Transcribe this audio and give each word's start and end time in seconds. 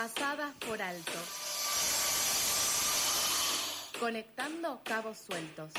Pasadas 0.00 0.54
por 0.66 0.80
alto. 0.80 1.12
Conectando 4.00 4.80
cabos 4.82 5.18
sueltos. 5.18 5.72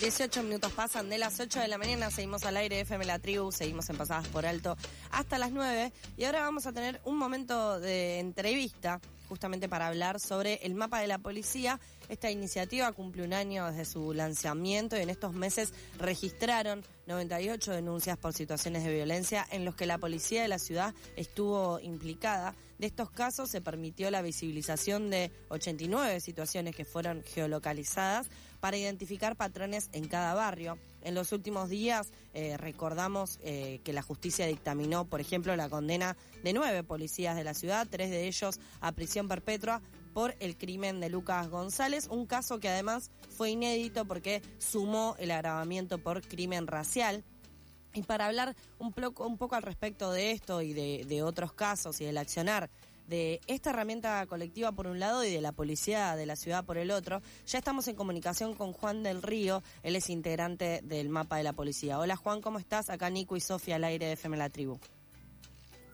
18 0.00 0.42
minutos 0.42 0.72
pasan 0.72 1.08
de 1.08 1.18
las 1.18 1.38
8 1.38 1.60
de 1.60 1.68
la 1.68 1.78
mañana, 1.78 2.10
seguimos 2.10 2.44
al 2.44 2.56
aire 2.56 2.80
FM 2.80 3.04
La 3.04 3.20
Tribu, 3.20 3.52
seguimos 3.52 3.88
en 3.90 3.96
Pasadas 3.96 4.26
por 4.26 4.44
Alto 4.44 4.76
hasta 5.12 5.38
las 5.38 5.52
9 5.52 5.92
y 6.16 6.24
ahora 6.24 6.40
vamos 6.40 6.66
a 6.66 6.72
tener 6.72 7.00
un 7.04 7.16
momento 7.16 7.78
de 7.78 8.18
entrevista 8.18 9.00
justamente 9.28 9.68
para 9.68 9.86
hablar 9.86 10.18
sobre 10.18 10.54
el 10.64 10.74
mapa 10.74 11.00
de 11.00 11.06
la 11.06 11.18
policía. 11.18 11.78
Esta 12.10 12.28
iniciativa 12.28 12.90
cumple 12.90 13.22
un 13.22 13.32
año 13.32 13.70
desde 13.70 13.84
su 13.84 14.12
lanzamiento 14.12 14.98
y 14.98 15.00
en 15.00 15.10
estos 15.10 15.32
meses 15.32 15.72
registraron 15.96 16.84
98 17.06 17.70
denuncias 17.70 18.18
por 18.18 18.32
situaciones 18.32 18.82
de 18.82 18.92
violencia 18.92 19.46
en 19.52 19.64
los 19.64 19.76
que 19.76 19.86
la 19.86 19.96
policía 19.96 20.42
de 20.42 20.48
la 20.48 20.58
ciudad 20.58 20.92
estuvo 21.14 21.78
implicada. 21.78 22.56
De 22.80 22.88
estos 22.88 23.12
casos 23.12 23.48
se 23.48 23.60
permitió 23.60 24.10
la 24.10 24.22
visibilización 24.22 25.08
de 25.08 25.30
89 25.50 26.18
situaciones 26.18 26.74
que 26.74 26.84
fueron 26.84 27.22
geolocalizadas 27.22 28.26
para 28.58 28.76
identificar 28.76 29.36
patrones 29.36 29.88
en 29.92 30.08
cada 30.08 30.34
barrio. 30.34 30.78
En 31.02 31.14
los 31.14 31.30
últimos 31.30 31.68
días 31.68 32.08
eh, 32.34 32.56
recordamos 32.56 33.38
eh, 33.44 33.80
que 33.84 33.92
la 33.92 34.02
justicia 34.02 34.46
dictaminó, 34.46 35.04
por 35.04 35.20
ejemplo, 35.20 35.54
la 35.54 35.68
condena 35.68 36.16
de 36.42 36.52
nueve 36.54 36.82
policías 36.82 37.36
de 37.36 37.44
la 37.44 37.54
ciudad, 37.54 37.86
tres 37.88 38.10
de 38.10 38.26
ellos 38.26 38.58
a 38.80 38.90
prisión 38.90 39.28
perpetua 39.28 39.80
por 40.12 40.34
el 40.40 40.56
crimen 40.56 41.00
de 41.00 41.08
Lucas 41.08 41.48
González, 41.48 42.08
un 42.08 42.26
caso 42.26 42.60
que 42.60 42.68
además 42.68 43.10
fue 43.30 43.50
inédito 43.50 44.04
porque 44.04 44.42
sumó 44.58 45.16
el 45.18 45.30
agravamiento 45.30 45.98
por 45.98 46.22
crimen 46.22 46.66
racial. 46.66 47.24
Y 47.92 48.02
para 48.02 48.26
hablar 48.26 48.54
un 48.78 48.92
poco, 48.92 49.26
un 49.26 49.36
poco 49.36 49.56
al 49.56 49.62
respecto 49.62 50.12
de 50.12 50.30
esto 50.30 50.62
y 50.62 50.72
de, 50.72 51.04
de 51.06 51.22
otros 51.22 51.52
casos 51.52 52.00
y 52.00 52.04
del 52.04 52.18
accionar 52.18 52.70
de 53.10 53.40
esta 53.48 53.70
herramienta 53.70 54.24
colectiva 54.26 54.70
por 54.70 54.86
un 54.86 55.00
lado 55.00 55.24
y 55.24 55.32
de 55.32 55.40
la 55.40 55.50
policía 55.50 56.14
de 56.14 56.26
la 56.26 56.36
ciudad 56.36 56.64
por 56.64 56.78
el 56.78 56.92
otro. 56.92 57.20
Ya 57.44 57.58
estamos 57.58 57.88
en 57.88 57.96
comunicación 57.96 58.54
con 58.54 58.72
Juan 58.72 59.02
del 59.02 59.20
Río, 59.20 59.64
él 59.82 59.96
es 59.96 60.08
integrante 60.08 60.80
del 60.84 61.08
mapa 61.08 61.36
de 61.36 61.42
la 61.42 61.52
policía. 61.52 61.98
Hola 61.98 62.14
Juan, 62.14 62.40
¿cómo 62.40 62.60
estás? 62.60 62.88
Acá 62.88 63.10
Nico 63.10 63.36
y 63.36 63.40
Sofía 63.40 63.76
al 63.76 63.84
aire 63.84 64.06
de 64.06 64.12
FM 64.12 64.36
La 64.36 64.48
Tribu. 64.48 64.78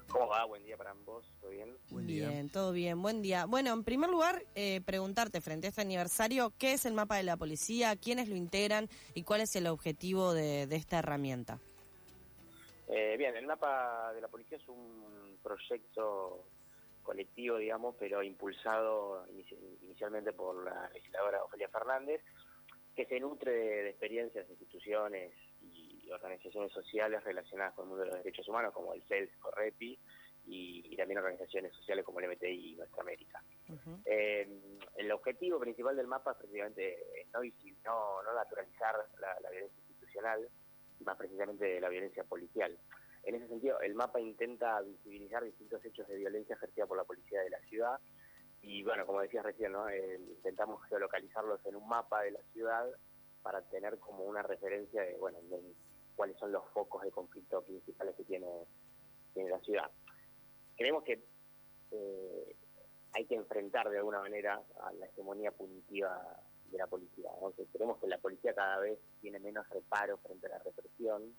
¿Cómo 0.08 0.28
va? 0.28 0.44
Buen 0.44 0.62
día 0.64 0.76
para 0.76 0.90
ambos, 0.90 1.32
¿todo 1.46 1.50
bien? 1.50 1.76
Buen 1.90 2.06
día. 2.06 2.28
Bien, 2.28 2.50
todo 2.50 2.72
bien, 2.72 3.02
buen 3.02 3.22
día. 3.22 3.46
Bueno, 3.46 3.72
en 3.72 3.84
primer 3.84 4.10
lugar, 4.10 4.42
eh, 4.56 4.80
preguntarte 4.84 5.40
frente 5.40 5.68
a 5.68 5.70
este 5.70 5.80
aniversario, 5.80 6.52
¿qué 6.58 6.72
es 6.72 6.86
el 6.86 6.92
mapa 6.92 7.16
de 7.16 7.22
la 7.22 7.36
policía? 7.36 7.94
¿Quiénes 7.94 8.28
lo 8.28 8.34
integran? 8.34 8.88
¿Y 9.14 9.22
cuál 9.22 9.42
es 9.42 9.54
el 9.54 9.68
objetivo 9.68 10.34
de, 10.34 10.62
esta 10.64 10.98
herramienta? 10.98 11.60
Eh, 12.88 13.14
bien, 13.16 13.36
el 13.36 13.46
mapa 13.46 14.12
de 14.12 14.20
la 14.20 14.28
policía 14.28 14.58
es 14.58 14.68
un 14.68 15.38
proyecto 15.42 16.44
colectivo, 17.04 17.58
digamos, 17.58 17.94
pero 17.96 18.22
impulsado 18.24 19.24
inicialmente 19.82 20.32
por 20.32 20.64
la 20.64 20.90
legisladora 20.92 21.44
Ofelia 21.44 21.68
Fernández, 21.68 22.22
que 22.96 23.06
se 23.06 23.20
nutre 23.20 23.52
de, 23.52 23.90
experiencias 23.90 24.48
de 24.48 24.52
instituciones 24.54 25.32
y 25.62 26.10
organizaciones 26.10 26.72
sociales 26.72 27.22
relacionadas 27.22 27.74
con 27.74 27.84
el 27.84 27.88
mundo 27.90 28.04
de 28.04 28.10
los 28.10 28.18
derechos 28.24 28.48
humanos, 28.48 28.72
como 28.72 28.94
el 28.94 29.02
CELS, 29.04 29.30
Correpi, 29.38 29.96
y, 30.46 30.96
también 30.96 31.18
organizaciones 31.18 31.74
sociales 31.74 32.04
como 32.04 32.20
el 32.20 32.30
MTI 32.30 32.72
y 32.72 32.76
Nuestra 32.76 33.02
América. 33.02 33.42
Eh, 34.04 34.48
el 34.96 35.12
objetivo 35.12 35.60
principal 35.60 35.94
del 35.94 36.06
mapa 36.06 36.32
es 36.32 36.38
precisamente 36.38 37.26
no, 37.34 37.42
no, 37.42 38.22
no 38.22 38.34
naturalizar 38.34 38.94
la, 39.20 39.38
la 39.40 39.50
violencia 39.50 39.78
institucional, 39.78 40.48
y 40.98 41.04
más 41.04 41.16
precisamente 41.16 41.80
la 41.80 41.88
violencia 41.88 42.24
policial. 42.24 42.78
En 43.24 43.34
ese 43.34 43.48
sentido, 43.48 43.80
el 43.80 43.94
mapa 43.94 44.20
intenta 44.20 44.80
visibilizar 44.80 45.44
distintos 45.44 45.84
hechos 45.84 46.06
de 46.08 46.16
violencia 46.16 46.54
ejercida 46.54 46.86
por 46.86 46.96
la 46.96 47.04
policía 47.04 47.40
de 47.42 47.50
la 47.50 47.60
ciudad 47.60 48.00
y 48.62 48.82
bueno, 48.82 49.06
como 49.06 49.20
decías 49.20 49.44
recién, 49.44 49.72
¿no? 49.72 49.88
Eh, 49.88 50.18
intentamos 50.28 50.82
geolocalizarlos 50.88 51.64
en 51.66 51.76
un 51.76 51.88
mapa 51.88 52.22
de 52.22 52.32
la 52.32 52.42
ciudad 52.52 52.86
para 53.42 53.62
tener 53.62 53.98
como 53.98 54.24
una 54.24 54.42
referencia 54.42 55.02
de, 55.02 55.16
bueno, 55.18 55.38
cuáles 56.16 56.36
son 56.38 56.50
los 56.50 56.64
focos 56.70 57.02
de 57.02 57.10
conflicto 57.10 57.62
principales 57.62 58.16
que 58.16 58.24
tiene, 58.24 58.48
tiene 59.34 59.50
la 59.50 59.60
ciudad. 59.60 59.90
Creemos 60.76 61.04
que 61.04 61.24
eh, 61.90 62.56
hay 63.12 63.24
que 63.24 63.34
enfrentar 63.34 63.88
de 63.88 63.98
alguna 63.98 64.20
manera 64.20 64.62
a 64.80 64.92
la 64.92 65.06
hegemonía 65.06 65.50
punitiva 65.52 66.22
de 66.70 66.78
la 66.78 66.86
policía. 66.86 67.30
creemos 67.72 67.98
que 67.98 68.06
la 68.08 68.18
policía 68.18 68.54
cada 68.54 68.78
vez 68.78 68.98
tiene 69.20 69.38
menos 69.38 69.68
reparo 69.70 70.18
frente 70.18 70.46
a 70.46 70.50
la 70.50 70.58
represión 70.58 71.34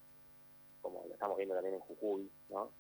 como 0.82 1.06
lo 1.06 1.14
estamos 1.14 1.38
viendo 1.38 1.56
también 1.56 1.76
en 1.76 1.82
Jujuy, 1.82 2.32
¿no? 2.50 2.72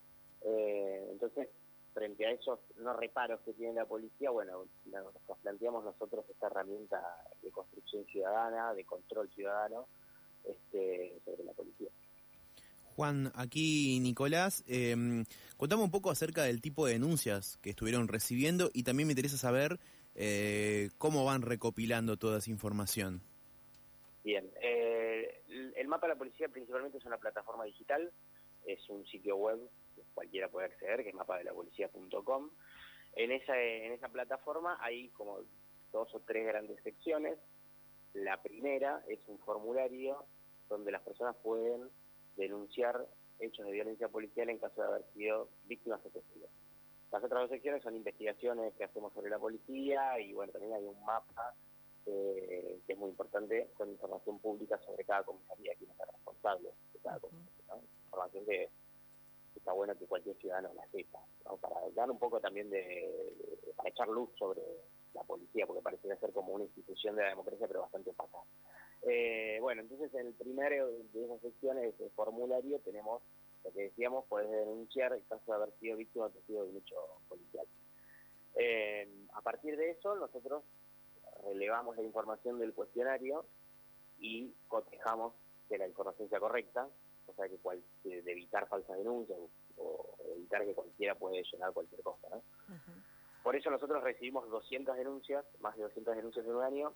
Eh, 0.41 1.07
entonces, 1.11 1.49
frente 1.93 2.25
a 2.25 2.31
esos 2.31 2.59
no 2.77 2.93
reparos 2.93 3.41
que 3.41 3.53
tiene 3.53 3.73
la 3.73 3.85
policía, 3.85 4.29
bueno, 4.29 4.65
nos 4.85 5.37
planteamos 5.41 5.83
nosotros 5.83 6.25
esta 6.29 6.47
herramienta 6.47 7.01
de 7.41 7.51
construcción 7.51 8.05
ciudadana, 8.05 8.73
de 8.73 8.85
control 8.85 9.29
ciudadano 9.29 9.87
este, 10.43 11.19
sobre 11.25 11.43
la 11.43 11.53
policía. 11.53 11.89
Juan, 12.97 13.31
aquí 13.35 13.99
Nicolás, 13.99 14.63
eh, 14.67 14.95
contame 15.55 15.83
un 15.83 15.91
poco 15.91 16.09
acerca 16.09 16.41
del 16.41 16.61
tipo 16.61 16.87
de 16.87 16.93
denuncias 16.93 17.57
que 17.61 17.69
estuvieron 17.69 18.07
recibiendo 18.07 18.71
y 18.73 18.81
también 18.81 19.05
me 19.05 19.11
interesa 19.11 19.37
saber 19.37 19.77
eh, 20.15 20.89
cómo 20.97 21.23
van 21.23 21.43
recopilando 21.43 22.17
toda 22.17 22.39
esa 22.39 22.49
información. 22.49 23.21
Bien, 24.23 24.49
eh, 24.63 25.43
el 25.75 25.87
mapa 25.87 26.07
de 26.07 26.13
la 26.13 26.17
policía 26.17 26.49
principalmente 26.49 26.97
es 26.97 27.05
una 27.05 27.19
plataforma 27.19 27.65
digital, 27.65 28.11
es 28.65 28.89
un 28.89 29.05
sitio 29.05 29.35
web 29.35 29.59
que 29.95 30.01
cualquiera 30.15 30.49
puede 30.49 30.65
acceder, 30.65 31.03
que 31.03 31.09
es 31.09 31.15
mapadelapolicía.com. 31.15 32.49
En 33.13 33.31
esa, 33.31 33.61
en 33.61 33.91
esa 33.91 34.09
plataforma 34.09 34.75
hay 34.81 35.09
como 35.09 35.41
dos 35.91 36.15
o 36.15 36.19
tres 36.21 36.47
grandes 36.47 36.81
secciones. 36.81 37.37
La 38.15 38.41
primera 38.41 39.03
es 39.07 39.19
un 39.27 39.37
formulario 39.37 40.25
donde 40.67 40.91
las 40.91 41.03
personas 41.03 41.35
pueden 41.43 41.91
denunciar 42.37 43.05
hechos 43.39 43.65
de 43.65 43.71
violencia 43.71 44.07
policial 44.07 44.49
en 44.49 44.59
caso 44.59 44.81
de 44.81 44.87
haber 44.87 45.03
sido 45.13 45.49
víctimas 45.65 46.03
de 46.03 46.09
testigos. 46.11 46.49
Las 47.11 47.23
otras 47.23 47.41
dos 47.41 47.49
secciones 47.49 47.83
son 47.83 47.95
investigaciones 47.95 48.73
que 48.75 48.83
hacemos 48.83 49.13
sobre 49.13 49.29
la 49.29 49.39
policía 49.39 50.19
y 50.19 50.33
bueno, 50.33 50.51
también 50.51 50.73
hay 50.73 50.85
un 50.85 51.03
mapa 51.05 51.53
eh, 52.05 52.79
que 52.85 52.93
es 52.93 52.99
muy 52.99 53.09
importante, 53.09 53.69
con 53.75 53.89
información 53.89 54.39
pública 54.39 54.77
sobre 54.79 55.03
cada 55.03 55.23
comisaría, 55.23 55.75
quién 55.75 55.91
es 55.91 55.99
el 55.99 56.07
responsable 56.07 56.69
de 56.93 56.99
cada 56.99 57.19
comisaría. 57.19 57.53
Información 58.05 58.45
que 58.45 58.69
está 59.55 59.71
bueno 59.73 59.97
que 59.97 60.05
cualquier 60.05 60.37
ciudadano 60.37 60.71
la 60.73 60.87
sepa, 60.87 61.19
para 61.59 61.75
dar 61.93 62.09
un 62.09 62.19
poco 62.19 62.39
también 62.39 62.69
de, 62.69 63.33
para 63.75 63.89
echar 63.89 64.07
luz 64.07 64.29
sobre 64.37 64.61
la 65.13 65.23
policía, 65.23 65.65
porque 65.65 65.81
parece 65.81 66.15
ser 66.15 66.31
como 66.31 66.53
una 66.53 66.63
institución 66.65 67.15
de 67.15 67.23
la 67.23 67.29
democracia, 67.29 67.67
pero 67.67 67.81
bastante 67.81 68.11
opaca. 68.11 68.39
Eh, 69.09 69.57
bueno, 69.61 69.81
entonces 69.81 70.13
en 70.13 70.27
el 70.27 70.33
primero 70.33 70.91
de 70.91 71.25
esas 71.25 71.39
secciones, 71.41 71.93
ese 71.93 72.09
formulario, 72.09 72.79
tenemos 72.79 73.21
lo 73.63 73.71
que 73.71 73.83
decíamos, 73.83 74.25
puedes 74.27 74.49
denunciar 74.49 75.13
el 75.13 75.25
caso 75.27 75.43
de 75.47 75.53
haber 75.53 75.71
sido 75.79 75.97
víctima 75.97 76.29
de 76.29 76.61
un 76.61 76.77
hecho 76.77 76.95
policial. 77.29 77.65
Eh, 78.55 79.07
a 79.33 79.41
partir 79.41 79.77
de 79.77 79.91
eso, 79.91 80.15
nosotros 80.15 80.63
relevamos 81.45 81.95
la 81.95 82.03
información 82.03 82.59
del 82.59 82.73
cuestionario 82.73 83.45
y 84.19 84.53
cotejamos 84.67 85.33
que 85.69 85.77
la 85.77 85.87
información 85.87 86.29
sea 86.29 86.39
correcta, 86.39 86.87
o 87.27 87.33
sea, 87.33 87.47
que 87.47 87.57
cual, 87.57 87.81
de 88.03 88.19
evitar 88.31 88.67
falsas 88.67 88.97
denuncias 88.97 89.37
o, 89.77 90.15
evitar 90.35 90.65
que 90.65 90.73
cualquiera 90.73 91.15
puede 91.15 91.43
llenar 91.43 91.73
cualquier 91.73 92.01
cosa. 92.01 92.27
¿no? 92.29 92.41
Por 93.43 93.55
eso 93.55 93.69
nosotros 93.69 94.03
recibimos 94.03 94.49
200 94.49 94.97
denuncias, 94.97 95.45
más 95.59 95.75
de 95.77 95.83
200 95.83 96.15
denuncias 96.15 96.45
en 96.45 96.55
un 96.55 96.63
año, 96.63 96.93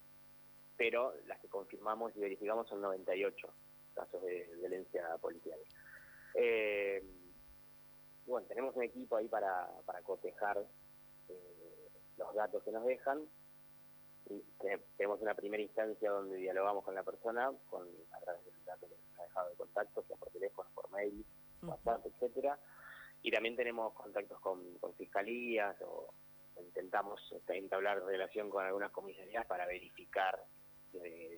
pero 0.81 1.13
las 1.27 1.39
que 1.39 1.47
confirmamos 1.47 2.11
y 2.15 2.19
verificamos 2.19 2.67
son 2.67 2.81
98 2.81 3.53
casos 3.93 4.19
de 4.23 4.49
violencia 4.57 5.15
policial. 5.21 5.59
Eh, 6.33 7.03
bueno, 8.25 8.47
tenemos 8.47 8.75
un 8.75 8.81
equipo 8.81 9.15
ahí 9.15 9.27
para, 9.27 9.69
para 9.85 10.01
cotejar 10.01 10.57
eh, 11.29 11.89
los 12.17 12.33
datos 12.33 12.63
que 12.63 12.71
nos 12.71 12.83
dejan 12.83 13.27
tenemos 14.97 15.21
una 15.21 15.35
primera 15.35 15.61
instancia 15.61 16.09
donde 16.09 16.37
dialogamos 16.37 16.83
con 16.83 16.95
la 16.95 17.03
persona 17.03 17.51
con 17.69 17.87
a 18.13 18.19
través 18.19 18.43
del 18.45 18.53
datos 18.65 18.89
que 18.89 18.95
nos 18.95 19.19
ha 19.19 19.23
dejado 19.23 19.49
de 19.49 19.55
contacto, 19.57 20.03
sea 20.07 20.17
por 20.17 20.31
teléfono, 20.31 20.69
por 20.73 20.89
mail, 20.89 21.23
WhatsApp, 21.61 22.07
etcétera. 22.07 22.57
Y 23.21 23.29
también 23.29 23.55
tenemos 23.55 23.93
contactos 23.93 24.39
con, 24.39 24.63
fiscalías 24.97 25.79
o 25.81 26.11
intentamos 26.59 27.21
este, 27.33 27.57
entablar 27.57 28.03
relación 28.03 28.49
con 28.49 28.65
algunas 28.65 28.91
comisarías 28.91 29.45
para 29.45 29.67
verificar 29.67 30.43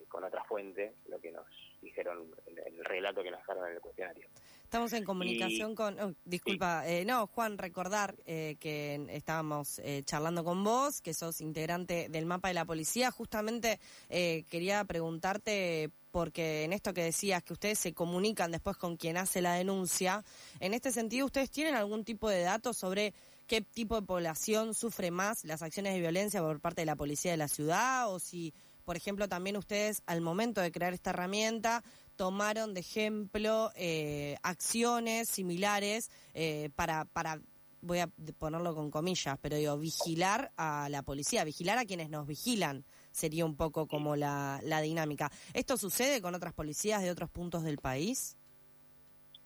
con 0.08 0.24
otra 0.24 0.44
fuente 0.44 0.96
lo 1.08 1.20
que 1.20 1.32
nos 1.32 1.46
dijeron, 1.82 2.34
el, 2.48 2.60
el 2.60 2.86
relato 2.86 3.24
que 3.24 3.32
nos 3.32 3.40
dejaron 3.40 3.68
en 3.68 3.76
el 3.76 3.82
cuestionario. 3.82 4.28
Estamos 4.64 4.94
en 4.94 5.04
comunicación 5.04 5.76
con... 5.76 6.00
oh, 6.00 6.16
disculpa, 6.26 6.88
eh, 6.88 7.06
no, 7.06 7.28
Juan, 7.28 7.60
recordar 7.60 8.16
eh, 8.26 8.56
que 8.60 9.06
estábamos 9.10 9.78
eh, 9.80 10.02
charlando 10.04 10.44
con 10.44 10.64
vos, 10.64 11.00
que 11.02 11.14
sos 11.14 11.42
integrante 11.42 12.08
del 12.10 12.26
mapa 12.26 12.48
de 12.48 12.56
la 12.56 12.66
policía. 12.66 13.12
Justamente 13.12 13.80
eh, 14.10 14.46
quería 14.50 14.84
preguntarte, 14.86 15.92
porque 16.10 16.64
en 16.64 16.74
esto 16.74 16.92
que 16.92 17.04
decías, 17.04 17.44
que 17.44 17.54
ustedes 17.54 17.78
se 17.78 17.94
comunican 17.94 18.50
después 18.50 18.76
con 18.78 18.98
quien 18.98 19.18
hace 19.18 19.42
la 19.42 19.54
denuncia, 19.54 20.24
en 20.60 20.74
este 20.74 20.92
sentido, 20.92 21.28
¿ustedes 21.28 21.52
tienen 21.52 21.76
algún 21.76 22.04
tipo 22.04 22.28
de 22.28 22.42
datos 22.42 22.76
sobre 22.76 23.14
qué 23.46 23.62
tipo 23.62 24.00
de 24.00 24.08
población 24.08 24.74
sufre 24.74 25.12
más 25.12 25.44
las 25.44 25.62
acciones 25.62 25.94
de 25.94 26.00
violencia 26.00 26.42
por 26.42 26.60
parte 26.60 26.82
de 26.82 26.88
la 26.88 26.96
policía 26.96 27.30
de 27.30 27.38
la 27.38 27.48
ciudad? 27.48 28.12
O 28.12 28.18
si, 28.18 28.56
por 28.84 28.96
ejemplo, 28.98 29.28
también 29.28 29.58
ustedes 29.58 30.04
al 30.06 30.22
momento 30.22 30.62
de 30.62 30.72
crear 30.72 30.94
esta 30.94 31.12
herramienta 31.12 31.84
tomaron 32.16 32.74
de 32.74 32.82
ejemplo 32.82 33.72
eh, 33.76 34.38
acciones 34.44 35.30
similares 35.30 36.12
eh, 36.34 36.70
para, 36.76 37.06
para, 37.06 37.42
voy 37.82 38.00
a 38.00 38.08
ponerlo 38.38 38.76
con 38.76 38.92
comillas, 38.92 39.38
pero 39.42 39.58
digo, 39.58 39.78
vigilar 39.78 40.52
a 40.58 40.88
la 40.90 41.04
policía, 41.04 41.44
vigilar 41.44 41.78
a 41.78 41.86
quienes 41.86 42.10
nos 42.10 42.28
vigilan, 42.28 42.86
sería 43.12 43.46
un 43.46 43.56
poco 43.56 43.88
como 43.88 44.16
la, 44.16 44.60
la 44.64 44.82
dinámica. 44.82 45.32
¿Esto 45.54 45.78
sucede 45.78 46.22
con 46.22 46.36
otras 46.36 46.54
policías 46.54 47.02
de 47.02 47.12
otros 47.12 47.30
puntos 47.30 47.64
del 47.64 47.78
país? 47.78 48.38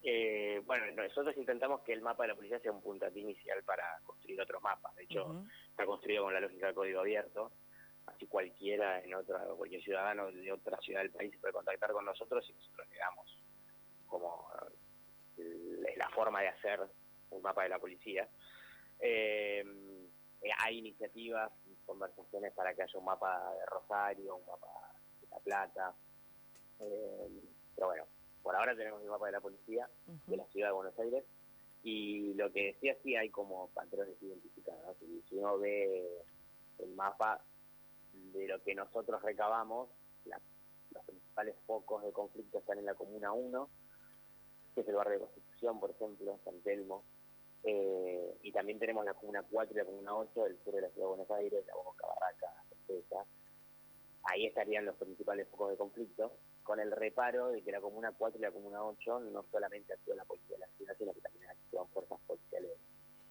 Eh, 0.03 0.61
bueno, 0.65 0.85
nosotros 0.95 1.35
intentamos 1.35 1.81
que 1.81 1.91
el 1.91 2.01
mapa 2.01 2.23
de 2.23 2.29
la 2.29 2.35
policía 2.35 2.59
sea 2.59 2.71
un 2.71 2.81
puntapié 2.81 3.23
inicial 3.23 3.61
para 3.63 3.83
construir 4.05 4.39
otros 4.39 4.61
mapas. 4.61 4.95
De 4.95 5.03
hecho, 5.03 5.43
está 5.69 5.85
construido 5.85 6.23
con 6.23 6.33
la 6.33 6.39
lógica 6.39 6.67
del 6.67 6.75
código 6.75 7.01
abierto. 7.01 7.51
Así 8.07 8.25
cualquiera 8.27 9.03
en 9.03 9.13
otra, 9.13 9.39
cualquier 9.55 9.83
ciudadano 9.83 10.31
de 10.31 10.51
otra 10.51 10.77
ciudad 10.79 11.01
del 11.01 11.11
país 11.11 11.31
se 11.31 11.39
puede 11.39 11.53
contactar 11.53 11.91
con 11.91 12.05
nosotros 12.05 12.45
y 12.49 12.53
nosotros 12.53 12.87
le 12.89 12.97
damos 12.97 13.43
como 14.07 14.49
eh, 15.37 15.93
la 15.97 16.09
forma 16.09 16.41
de 16.41 16.47
hacer 16.47 16.79
un 17.29 17.41
mapa 17.41 17.63
de 17.63 17.69
la 17.69 17.79
policía. 17.79 18.27
Eh, 18.99 19.63
hay 20.59 20.77
iniciativas, 20.77 21.51
conversaciones 21.85 22.53
para 22.53 22.73
que 22.73 22.83
haya 22.83 22.99
un 22.99 23.05
mapa 23.05 23.53
de 23.53 23.65
Rosario, 23.65 24.35
un 24.35 24.45
mapa 24.45 24.67
de 25.21 25.27
La 25.27 25.39
Plata. 25.39 25.95
Eh, 26.79 27.29
pero 27.75 27.87
bueno, 27.87 28.05
por 28.41 28.55
ahora 28.55 28.75
tenemos 28.75 29.01
el 29.01 29.09
mapa 29.09 29.25
de 29.27 29.31
la 29.33 29.41
policía 29.41 29.89
de 30.25 30.37
la 30.37 30.45
ciudad 30.47 30.69
de 30.69 30.73
Buenos 30.73 30.97
Aires 30.99 31.23
y 31.83 32.33
lo 32.33 32.51
que 32.51 32.73
decía 32.73 32.95
sí 33.03 33.15
hay 33.15 33.29
como 33.29 33.69
patrones 33.69 34.21
identificados 34.21 34.97
y 35.01 35.21
si 35.29 35.35
uno 35.35 35.57
ve 35.57 36.23
el 36.79 36.89
mapa 36.95 37.41
de 38.33 38.47
lo 38.47 38.61
que 38.63 38.75
nosotros 38.75 39.21
recabamos 39.21 39.89
la- 40.25 40.41
los 40.91 41.03
principales 41.05 41.55
focos 41.65 42.03
de 42.03 42.11
conflicto 42.11 42.59
están 42.59 42.79
en 42.79 42.85
la 42.85 42.95
comuna 42.95 43.31
1 43.33 43.69
que 44.75 44.81
es 44.81 44.87
el 44.87 44.95
barrio 44.95 45.13
de 45.13 45.25
Constitución 45.25 45.79
por 45.79 45.91
ejemplo 45.91 46.39
San 46.43 46.59
Telmo 46.61 47.03
eh, 47.63 48.37
y 48.43 48.51
también 48.51 48.79
tenemos 48.79 49.03
la 49.05 49.13
comuna 49.15 49.43
4 49.49 49.73
y 49.73 49.77
la 49.77 49.85
comuna 49.85 50.15
8 50.15 50.43
del 50.43 50.57
sur 50.63 50.73
de 50.75 50.81
la 50.81 50.89
ciudad 50.89 51.05
de 51.05 51.09
Buenos 51.15 51.31
Aires 51.31 51.65
la 51.65 51.73
Boca 51.75 52.07
Barraca 52.07 52.63
Ezeiza. 52.83 53.25
ahí 54.23 54.45
estarían 54.45 54.85
los 54.85 54.95
principales 54.95 55.47
focos 55.49 55.71
de 55.71 55.77
conflicto 55.77 56.31
con 56.63 56.79
el 56.79 56.91
reparo 56.91 57.47
de 57.49 57.61
que 57.63 57.71
la 57.71 57.79
Comuna 57.79 58.11
4 58.17 58.37
y 58.39 58.41
la 58.41 58.51
Comuna 58.51 58.83
8 58.83 59.19
no 59.21 59.43
solamente 59.51 59.93
actúa 59.93 60.15
la 60.15 60.25
policía 60.25 60.57
de 60.57 60.59
la 60.59 60.67
ciudad, 60.75 60.95
sino 60.97 61.13
que 61.13 61.21
también 61.21 61.49
actúan 61.49 61.87
fuerzas 61.89 62.19
policiales 62.27 62.71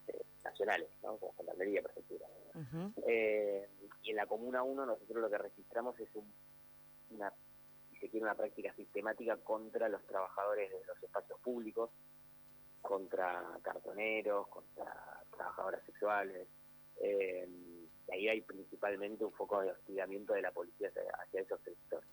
eh, 0.09 0.23
nacionales, 0.43 0.89
¿no? 1.03 1.19
como 1.19 1.35
Gendarmería, 1.35 1.83
Prefectura. 1.83 2.27
Ujú. 2.55 2.93
Eh, 3.07 3.69
en 4.11 4.17
la 4.17 4.27
Comuna 4.27 4.63
1 4.63 4.87
nosotros 4.87 5.23
lo 5.23 5.31
que 5.31 5.39
registramos 5.39 5.99
es 6.01 6.09
un, 6.15 6.33
una, 7.11 7.33
se 8.01 8.09
quiere, 8.09 8.25
una 8.25 8.35
práctica 8.35 8.75
sistemática 8.75 9.37
contra 9.39 9.89
los 9.89 10.05
trabajadores 10.07 10.71
de 10.71 10.85
los 10.87 11.03
espacios 11.03 11.39
públicos, 11.41 11.91
contra 12.81 13.59
cartoneros, 13.63 14.47
contra 14.49 15.23
trabajadoras 15.31 15.83
sexuales. 15.85 16.49
Eh, 16.99 17.49
y 18.09 18.13
ahí 18.13 18.29
hay 18.29 18.41
principalmente 18.43 19.25
un 19.25 19.33
foco 19.33 19.61
de 19.61 19.73
hostigamiento 19.73 20.35
de 20.35 20.43
la 20.43 20.53
policía 20.53 20.89
hacia, 20.89 21.41
esos 21.41 21.61
sectores. 21.63 22.09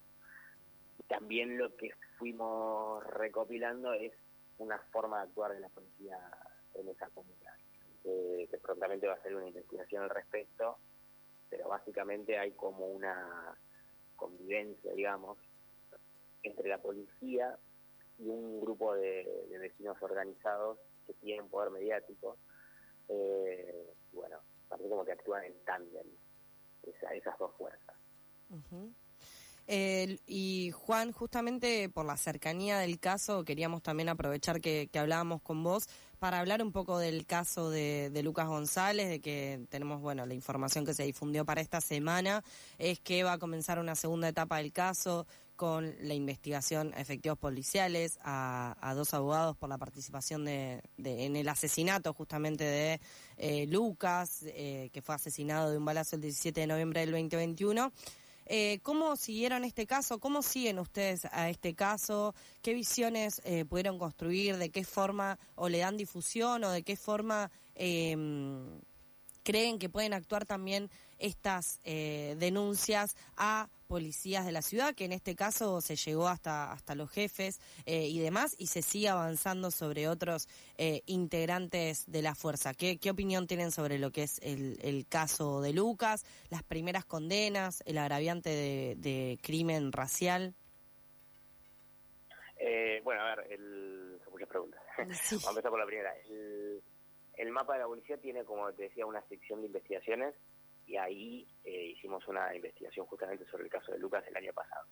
También 1.08 1.58
lo 1.58 1.76
que 1.76 1.92
fuimos 2.18 3.04
recopilando 3.06 3.94
es 3.94 4.14
una 4.58 4.80
forma 4.92 5.18
de 5.18 5.24
actuar 5.24 5.54
de 5.54 5.60
la 5.60 5.70
policía 5.70 6.18
en 6.74 6.88
esa 6.88 7.08
comunidad, 7.10 7.54
que 8.02 8.60
prontamente 8.62 9.08
va 9.08 9.14
a 9.14 9.22
ser 9.22 9.36
una 9.36 9.48
investigación 9.48 10.04
al 10.04 10.10
respecto, 10.10 10.80
pero 11.56 11.70
básicamente 11.70 12.36
hay 12.40 12.52
como 12.54 12.88
una 12.88 13.56
convivencia, 14.16 14.92
digamos, 14.94 15.38
entre 16.42 16.68
la 16.68 16.82
policía 16.82 17.60
y 18.18 18.28
un 18.28 18.60
grupo 18.60 18.96
de, 18.96 19.46
vecinos 19.60 19.96
organizados 20.02 20.80
que 21.06 21.14
tienen 21.14 21.48
poder 21.50 21.70
mediático. 21.70 22.38
Eh, 23.08 23.94
bueno, 24.14 24.38
parece 24.68 24.90
como 24.90 25.06
que 25.06 25.12
actúan 25.12 25.44
en 25.44 25.54
tándem 25.64 26.08
esa- 26.88 27.14
esas 27.14 27.38
dos 27.38 27.52
fuerzas. 27.56 27.96
Y 30.26 30.72
Juan, 30.72 31.12
justamente 31.12 31.88
por 31.88 32.06
la 32.06 32.18
cercanía 32.18 32.80
del 32.80 33.00
caso, 33.00 33.46
queríamos 33.46 33.84
también 33.84 34.10
aprovechar 34.10 34.60
que 34.60 34.90
hablábamos 34.96 35.44
con 35.44 35.64
vos 35.64 35.86
para 36.24 36.40
hablar 36.40 36.64
un 36.64 36.72
poco 36.72 37.00
del 37.00 37.26
caso 37.26 37.70
de, 37.70 38.10
Lucas 38.24 38.48
González, 38.48 39.10
de 39.10 39.20
que 39.20 39.60
tenemos, 39.68 40.00
bueno, 40.00 40.26
la 40.26 40.34
información 40.34 40.86
que 40.86 40.94
se 40.94 41.04
difundió 41.04 41.44
para 41.44 41.60
esta 41.60 41.82
semana 41.82 42.46
es 42.78 43.02
que 43.02 43.26
va 43.26 43.34
a 43.34 43.38
comenzar 43.38 43.78
una 43.78 43.94
segunda 43.94 44.30
etapa 44.30 44.60
del 44.60 44.72
caso 44.72 45.28
con 45.58 45.94
la 46.00 46.14
investigación 46.14 46.94
a 46.96 47.02
efectivos 47.02 47.38
policiales, 47.38 48.20
a, 48.24 48.94
dos 48.96 49.14
abogados 49.14 49.58
por 49.58 49.68
la 49.68 49.78
participación 49.78 50.48
en 50.48 51.36
el 51.36 51.50
asesinato 51.50 52.14
justamente 52.14 52.64
de 52.64 53.02
eh, 53.36 53.68
Lucas, 53.68 54.46
eh, 54.46 54.92
que 54.94 55.02
fue 55.02 55.16
asesinado 55.16 55.72
de 55.72 55.78
un 55.78 55.84
balazo 55.84 56.16
el 56.16 56.22
17 56.22 56.62
de 56.62 56.68
noviembre 56.68 57.02
del 57.02 57.12
2021. 57.12 57.92
Eh, 58.46 58.80
¿Cómo 58.84 59.16
siguieron 59.16 59.64
este 59.64 59.86
caso? 59.88 60.20
¿Cómo 60.20 60.42
siguen 60.42 60.80
ustedes 60.80 61.26
a 61.32 61.50
este 61.50 61.74
caso? 61.74 62.36
¿Qué 62.62 62.74
visiones 62.74 63.42
eh, 63.46 63.66
pudieron 63.66 63.98
construir? 64.00 64.58
¿De 64.58 64.70
qué 64.70 64.84
forma 64.84 65.40
o 65.56 65.70
le 65.70 65.80
dan 65.80 65.98
difusión 65.98 66.64
o 66.64 66.72
de 66.72 66.84
qué 66.84 66.96
forma 66.96 67.52
eh, 67.76 68.16
creen 69.44 69.78
que 69.78 69.90
pueden 69.90 70.14
actuar 70.14 70.46
también 70.46 70.90
estas 71.20 71.80
eh, 71.84 72.36
denuncias 72.40 73.16
a 73.38 73.70
policías 73.94 74.44
de 74.44 74.52
la 74.52 74.64
ciudad, 74.64 74.96
que 74.96 75.06
en 75.06 75.12
este 75.12 75.36
caso 75.36 75.80
se 75.80 75.96
llegó 75.96 76.28
hasta, 76.28 76.72
hasta 76.72 76.96
los 76.96 77.12
jefes 77.12 77.62
eh, 77.86 78.08
y 78.08 78.20
demás, 78.22 78.56
y 78.58 78.66
se 78.66 78.82
sigue 78.82 79.08
avanzando 79.08 79.70
sobre 79.70 80.08
otros 80.08 80.50
eh, 80.80 81.04
integrantes 81.06 82.10
de 82.12 82.24
la 82.24 82.34
fuerza. 82.34 82.74
¿Qué, 82.74 82.98
¿Qué 82.98 83.12
opinión 83.12 83.46
tienen 83.46 83.70
sobre 83.70 84.00
lo 84.00 84.10
que 84.10 84.24
es 84.24 84.40
el, 84.42 84.80
el 84.82 85.06
caso 85.06 85.62
de 85.62 85.74
Lucas, 85.74 86.26
las 86.50 86.64
primeras 86.64 87.06
condenas, 87.06 87.84
el 87.86 88.00
agraviante 88.00 88.50
de, 88.50 88.96
de 88.98 89.38
crimen 89.44 89.92
racial? 89.92 90.56
Eh, 92.58 93.00
bueno, 93.04 93.22
a 93.22 93.36
ver, 93.36 93.52
el... 93.52 94.20
son 94.24 94.34
muchas 94.34 94.50
preguntas. 94.50 94.82
Sí. 95.22 95.36
Vamos 95.36 95.46
a 95.46 95.50
empezar 95.52 95.70
por 95.70 95.80
la 95.80 95.86
primera. 95.86 96.16
El, 96.32 96.82
el 97.36 97.52
mapa 97.52 97.74
de 97.74 97.82
la 97.82 97.86
policía 97.86 98.18
tiene, 98.18 98.44
como 98.44 98.74
te 98.74 98.84
decía, 98.90 99.06
una 99.06 99.22
sección 99.28 99.62
de 99.62 99.68
investigaciones 99.68 100.34
y 100.86 100.98
ahí 100.98 101.48
eh, 101.64 101.94
hicimos 101.96 102.28
una 102.28 102.54
investigación 102.56 103.06
justamente 103.06 103.46
sobre 103.46 103.64
el 103.64 103.70
caso 103.70 103.92
de 103.92 104.00
Lucas 104.00 104.24
el 104.28 104.38
año 104.38 104.54
pasado. 104.54 104.88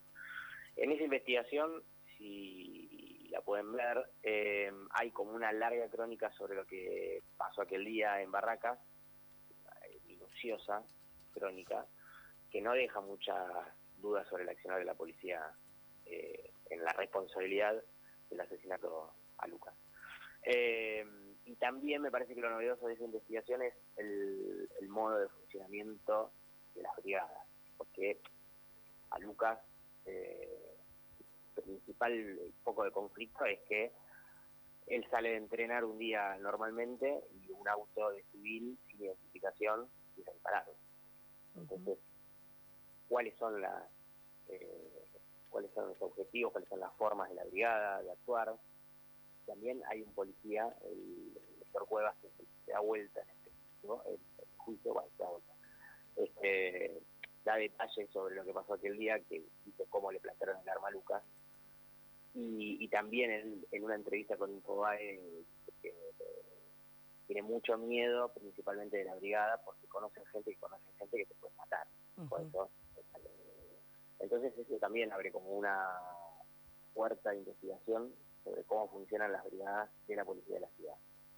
En 0.75 0.91
esa 0.91 1.03
investigación, 1.03 1.83
si 2.17 3.27
la 3.29 3.41
pueden 3.41 3.71
ver, 3.73 4.09
eh, 4.23 4.71
hay 4.91 5.11
como 5.11 5.31
una 5.31 5.51
larga 5.51 5.89
crónica 5.89 6.31
sobre 6.33 6.55
lo 6.55 6.65
que 6.65 7.23
pasó 7.37 7.61
aquel 7.61 7.85
día 7.85 8.21
en 8.21 8.31
Barracas, 8.31 8.79
eh, 9.89 9.99
minuciosa 10.05 10.83
crónica, 11.31 11.85
que 12.49 12.61
no 12.61 12.73
deja 12.73 12.99
muchas 13.01 13.47
dudas 13.97 14.27
sobre 14.27 14.43
el 14.43 14.49
accionar 14.49 14.79
de 14.79 14.85
la 14.85 14.95
policía 14.95 15.41
eh, 16.05 16.51
en 16.69 16.83
la 16.83 16.91
responsabilidad 16.93 17.81
del 18.29 18.41
asesinato 18.41 19.13
a 19.37 19.47
Lucas. 19.47 19.73
Eh, 20.43 21.05
y 21.45 21.55
también 21.55 22.01
me 22.01 22.11
parece 22.11 22.35
que 22.35 22.41
lo 22.41 22.49
novedoso 22.49 22.87
de 22.87 22.93
esa 22.93 23.03
investigación 23.03 23.61
es 23.61 23.73
el, 23.97 24.69
modo 24.89 25.17
de 25.17 25.29
funcionamiento 25.29 26.31
de 26.75 26.83
las 26.83 26.95
brigadas, 26.97 27.47
porque 27.77 28.19
a 29.09 29.19
Lucas 29.19 29.59
eh, 30.05 30.75
el 31.55 31.63
principal 31.63 32.39
foco 32.63 32.83
de 32.83 32.91
conflicto 32.91 33.45
es 33.45 33.59
que 33.61 33.91
él 34.87 35.07
sale 35.09 35.29
de 35.29 35.37
entrenar 35.37 35.85
un 35.85 35.97
día 35.97 36.37
normalmente 36.37 37.23
y 37.33 37.51
un 37.51 37.67
auto 37.67 38.11
de 38.11 38.23
civil 38.31 38.77
sin 38.87 39.01
identificación 39.01 39.81
a 40.27 40.31
dispararlo. 40.31 40.73
Entonces, 41.55 41.97
¿cuáles 43.07 43.35
son 43.37 43.61
las 43.61 43.83
eh, 44.49 45.05
cuáles 45.49 45.71
son 45.71 45.89
los 45.89 46.01
objetivos, 46.01 46.51
cuáles 46.51 46.69
son 46.69 46.79
las 46.79 46.93
formas 46.95 47.29
de 47.29 47.35
la 47.35 47.45
brigada 47.45 48.01
de 48.01 48.11
actuar? 48.11 48.57
También 49.45 49.81
hay 49.89 50.01
un 50.01 50.13
policía, 50.13 50.73
el, 50.83 51.37
el 51.37 51.59
doctor 51.59 51.87
Cuevas, 51.87 52.15
que 52.21 52.29
se 52.65 52.71
da 52.71 52.79
vuelta 52.79 53.21
en 53.21 53.29
este 53.29 53.51
¿no? 53.83 54.01
el, 54.05 54.13
el 54.13 54.47
juicio, 54.57 54.93
bueno, 54.93 55.09
se 55.17 55.23
da 55.23 55.29
vuelta. 55.29 55.53
Este, 56.15 57.01
da 57.43 57.55
detalles 57.55 58.09
sobre 58.11 58.35
lo 58.35 58.43
que 58.43 58.53
pasó 58.53 58.73
aquel 58.73 58.97
día, 58.97 59.19
que 59.21 59.43
dice 59.65 59.85
cómo 59.89 60.11
le 60.11 60.19
plantaron 60.19 60.57
el 60.61 60.69
arma 60.69 60.87
a 60.87 60.91
Lucas. 60.91 61.23
y, 62.33 62.87
también 62.89 63.65
en, 63.71 63.83
una 63.83 63.95
entrevista 63.95 64.37
con 64.37 64.51
Infobae 64.51 65.15
eh, 65.83 65.93
tiene 67.27 67.41
mucho 67.41 67.77
miedo, 67.77 68.31
principalmente 68.33 68.97
de 68.97 69.05
la 69.05 69.15
brigada, 69.15 69.61
porque 69.63 69.87
conocen 69.87 70.25
gente 70.27 70.51
y 70.51 70.55
conocen 70.55 70.93
gente 70.97 71.17
que 71.17 71.25
te 71.25 71.35
puede 71.35 71.53
matar. 71.55 71.87
entonces 74.19 74.57
eso 74.57 74.77
también 74.77 75.11
abre 75.11 75.31
como 75.31 75.49
una 75.51 75.87
puerta 76.93 77.31
de 77.31 77.37
investigación 77.37 78.13
sobre 78.43 78.63
cómo 78.63 78.89
funcionan 78.89 79.31
las 79.31 79.43
brigadas 79.45 79.89
de 80.07 80.15
la 80.15 80.25
policía 80.25 80.55
de 80.55 80.61
la 80.61 80.69
ciudad. 80.69 80.95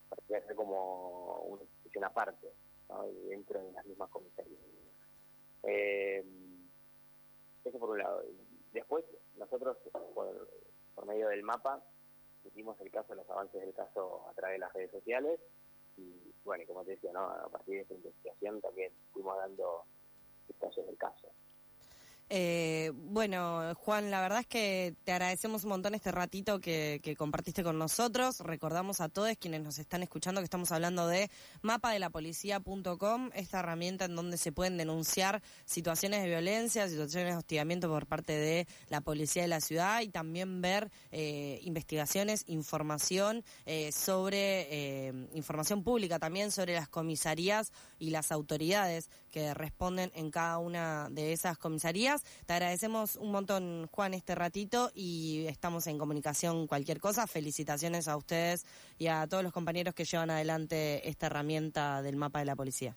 Para 0.09 0.45
ser 0.45 0.55
como 0.55 1.39
una 1.41 1.63
institución 1.63 2.03
aparte, 2.03 2.53
dentro 3.27 3.59
de 3.61 3.71
las 3.71 3.85
mismas 3.85 4.09
comisarías. 4.09 4.61
Eh, 5.63 6.23
eso 7.63 7.79
por 7.79 7.91
un 7.91 7.99
lado. 7.99 8.23
Después, 8.73 9.05
nosotros, 9.37 9.77
por, 10.13 10.49
por 10.95 11.05
medio 11.05 11.29
del 11.29 11.43
mapa, 11.43 11.83
hicimos 12.45 12.79
el 12.81 12.91
caso, 12.91 13.15
los 13.15 13.29
avances 13.29 13.61
del 13.61 13.73
caso 13.73 14.27
a 14.29 14.33
través 14.33 14.55
de 14.55 14.59
las 14.59 14.73
redes 14.73 14.91
sociales 14.91 15.39
y, 15.97 16.33
bueno, 16.43 16.63
como 16.67 16.83
te 16.83 16.91
decía, 16.91 17.11
¿no? 17.13 17.21
a 17.21 17.49
partir 17.49 17.75
de 17.75 17.81
esta 17.81 17.93
investigación 17.93 18.61
también 18.61 18.91
fuimos 19.11 19.37
dando 19.37 19.85
detalles 20.47 20.85
del 20.85 20.97
caso. 20.97 21.31
Eh, 22.29 22.91
bueno, 22.95 23.73
Juan, 23.75 24.09
la 24.09 24.21
verdad 24.21 24.39
es 24.39 24.47
que 24.47 24.95
te 25.03 25.11
agradecemos 25.11 25.63
un 25.63 25.69
montón 25.69 25.93
este 25.93 26.11
ratito 26.11 26.59
que, 26.59 27.15
compartiste 27.17 27.63
con 27.63 27.77
nosotros. 27.77 28.39
Recordamos 28.39 29.01
a 29.01 29.09
todos 29.09 29.35
quienes 29.39 29.61
nos 29.61 29.77
están 29.77 30.03
escuchando 30.03 30.41
que 30.41 30.45
estamos 30.45 30.71
hablando 30.71 31.07
de 31.07 31.29
mapadelapolicía.com, 31.61 33.29
esta 33.33 33.59
herramienta 33.59 34.05
en 34.05 34.15
donde 34.15 34.37
se 34.37 34.51
pueden 34.51 34.77
denunciar 34.77 35.41
situaciones 35.65 36.21
de 36.21 36.29
violencia, 36.29 36.87
situaciones 36.87 37.33
de 37.33 37.37
hostigamiento 37.37 37.89
por 37.89 38.07
parte 38.07 38.33
de 38.33 38.67
la 38.89 39.01
policía 39.01 39.43
de 39.43 39.47
la 39.49 39.61
ciudad 39.61 40.01
y 40.01 40.09
también 40.09 40.61
ver 40.61 40.91
eh, 41.11 41.59
investigaciones, 41.63 42.43
información 42.47 43.43
eh, 43.65 43.91
sobre 43.91 45.13
información 45.33 45.83
pública 45.83 46.19
también 46.19 46.51
sobre 46.51 46.73
las 46.73 46.89
comisarías 46.89 47.71
y 47.99 48.09
las 48.09 48.31
autoridades 48.31 49.09
que 49.31 49.53
responden 49.53 50.11
en 50.13 50.29
cada 50.29 50.59
una 50.59 51.09
de 51.09 51.33
esas 51.33 51.57
comisarías. 51.57 52.12
Te 52.45 52.53
agradecemos 52.53 53.15
un 53.15 53.31
montón, 53.31 53.87
Juan, 53.91 54.13
este 54.13 54.35
ratito 54.35 54.91
y 54.93 55.45
estamos 55.47 55.87
en 55.87 55.97
comunicación 55.97 56.67
cualquier 56.67 56.99
cosa. 56.99 57.27
Felicitaciones 57.27 58.07
a 58.07 58.17
ustedes 58.17 58.65
y 58.97 59.07
a 59.07 59.25
todos 59.27 59.43
los 59.43 59.53
compañeros 59.53 59.93
que 59.93 60.05
llevan 60.05 60.29
adelante 60.29 61.07
esta 61.09 61.27
herramienta 61.27 62.01
del 62.01 62.15
mapa 62.15 62.39
de 62.39 62.45
la 62.45 62.55
policía. 62.55 62.95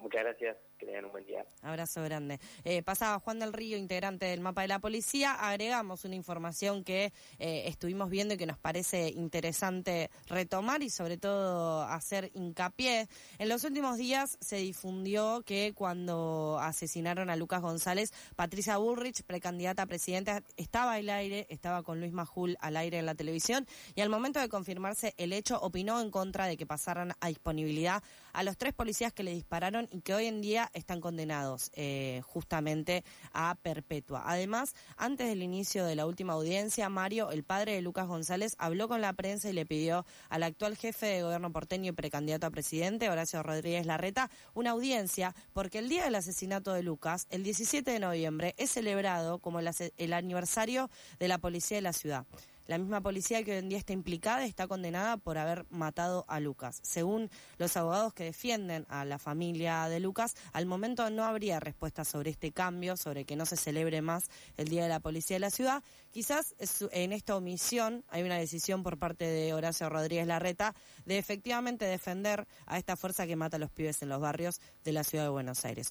Muchas 0.00 0.24
gracias 0.24 0.69
que 0.80 0.86
tengan 0.86 1.04
un 1.04 1.12
buen 1.12 1.26
día. 1.26 1.44
Abrazo 1.62 2.02
grande. 2.02 2.40
Eh, 2.64 2.82
pasaba 2.82 3.20
Juan 3.20 3.38
del 3.38 3.52
Río, 3.52 3.76
integrante 3.76 4.26
del 4.26 4.40
mapa 4.40 4.62
de 4.62 4.68
la 4.68 4.78
policía. 4.78 5.34
Agregamos 5.34 6.04
una 6.04 6.14
información 6.14 6.82
que 6.82 7.12
eh, 7.38 7.64
estuvimos 7.66 8.08
viendo 8.08 8.34
y 8.34 8.36
que 8.38 8.46
nos 8.46 8.58
parece 8.58 9.10
interesante 9.10 10.10
retomar 10.26 10.82
y 10.82 10.88
sobre 10.88 11.18
todo 11.18 11.82
hacer 11.82 12.30
hincapié. 12.34 13.08
En 13.38 13.48
los 13.48 13.64
últimos 13.64 13.98
días 13.98 14.38
se 14.40 14.56
difundió 14.56 15.42
que 15.44 15.74
cuando 15.74 16.58
asesinaron 16.60 17.28
a 17.28 17.36
Lucas 17.36 17.60
González, 17.60 18.12
Patricia 18.34 18.78
Bullrich, 18.78 19.22
precandidata 19.24 19.82
a 19.82 19.86
presidenta, 19.86 20.42
estaba 20.56 20.94
al 20.94 21.10
aire, 21.10 21.46
estaba 21.50 21.82
con 21.82 22.00
Luis 22.00 22.12
Majul 22.12 22.56
al 22.60 22.76
aire 22.78 22.98
en 22.98 23.06
la 23.06 23.14
televisión 23.14 23.66
y 23.94 24.00
al 24.00 24.08
momento 24.08 24.40
de 24.40 24.48
confirmarse 24.48 25.14
el 25.18 25.34
hecho 25.34 25.60
opinó 25.60 26.00
en 26.00 26.10
contra 26.10 26.46
de 26.46 26.56
que 26.56 26.64
pasaran 26.64 27.12
a 27.20 27.28
disponibilidad 27.28 28.02
a 28.32 28.42
los 28.42 28.56
tres 28.56 28.72
policías 28.72 29.12
que 29.12 29.22
le 29.22 29.32
dispararon 29.32 29.88
y 29.90 30.00
que 30.00 30.14
hoy 30.14 30.26
en 30.26 30.40
día 30.40 30.70
están 30.74 31.00
condenados 31.00 31.70
eh, 31.74 32.22
justamente 32.24 33.04
a 33.32 33.56
perpetua. 33.62 34.22
Además, 34.26 34.74
antes 34.96 35.28
del 35.28 35.42
inicio 35.42 35.84
de 35.84 35.94
la 35.94 36.06
última 36.06 36.34
audiencia, 36.34 36.88
Mario, 36.88 37.30
el 37.30 37.44
padre 37.44 37.74
de 37.74 37.82
Lucas 37.82 38.06
González, 38.06 38.54
habló 38.58 38.88
con 38.88 39.00
la 39.00 39.12
prensa 39.12 39.50
y 39.50 39.52
le 39.52 39.66
pidió 39.66 40.04
al 40.28 40.42
actual 40.42 40.76
jefe 40.76 41.06
de 41.06 41.22
gobierno 41.22 41.52
porteño 41.52 41.90
y 41.90 41.94
precandidato 41.94 42.46
a 42.46 42.50
presidente, 42.50 43.10
Horacio 43.10 43.42
Rodríguez 43.42 43.86
Larreta, 43.86 44.30
una 44.54 44.70
audiencia 44.70 45.34
porque 45.52 45.78
el 45.78 45.88
día 45.88 46.04
del 46.04 46.14
asesinato 46.14 46.72
de 46.72 46.82
Lucas, 46.82 47.26
el 47.30 47.42
17 47.42 47.90
de 47.90 47.98
noviembre, 47.98 48.54
es 48.58 48.70
celebrado 48.70 49.38
como 49.38 49.60
el 49.60 50.12
aniversario 50.12 50.90
de 51.18 51.28
la 51.28 51.38
policía 51.38 51.76
de 51.76 51.82
la 51.82 51.92
ciudad. 51.92 52.26
La 52.70 52.78
misma 52.78 53.00
policía 53.00 53.42
que 53.42 53.50
hoy 53.50 53.58
en 53.58 53.68
día 53.68 53.78
está 53.78 53.92
implicada 53.92 54.44
está 54.44 54.68
condenada 54.68 55.16
por 55.16 55.38
haber 55.38 55.66
matado 55.70 56.24
a 56.28 56.38
Lucas. 56.38 56.78
Según 56.84 57.28
los 57.58 57.76
abogados 57.76 58.14
que 58.14 58.22
defienden 58.22 58.86
a 58.88 59.04
la 59.04 59.18
familia 59.18 59.88
de 59.88 59.98
Lucas, 59.98 60.36
al 60.52 60.66
momento 60.66 61.10
no 61.10 61.24
habría 61.24 61.58
respuesta 61.58 62.04
sobre 62.04 62.30
este 62.30 62.52
cambio, 62.52 62.96
sobre 62.96 63.24
que 63.24 63.34
no 63.34 63.44
se 63.44 63.56
celebre 63.56 64.02
más 64.02 64.30
el 64.56 64.68
Día 64.68 64.84
de 64.84 64.88
la 64.88 65.00
Policía 65.00 65.34
de 65.34 65.40
la 65.40 65.50
Ciudad. 65.50 65.82
Quizás 66.12 66.54
en 66.92 67.12
esta 67.12 67.34
omisión 67.34 68.04
hay 68.08 68.22
una 68.22 68.36
decisión 68.36 68.84
por 68.84 68.98
parte 68.98 69.24
de 69.24 69.52
Horacio 69.52 69.88
Rodríguez 69.88 70.28
Larreta 70.28 70.76
de 71.04 71.18
efectivamente 71.18 71.86
defender 71.86 72.46
a 72.66 72.78
esta 72.78 72.96
fuerza 72.96 73.26
que 73.26 73.34
mata 73.34 73.56
a 73.56 73.60
los 73.60 73.72
pibes 73.72 74.00
en 74.02 74.10
los 74.10 74.20
barrios 74.20 74.60
de 74.84 74.92
la 74.92 75.02
ciudad 75.02 75.24
de 75.24 75.30
Buenos 75.30 75.64
Aires. 75.64 75.88